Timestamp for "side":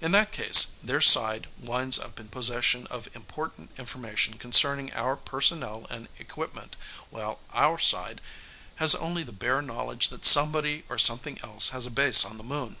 1.00-1.48, 7.76-8.20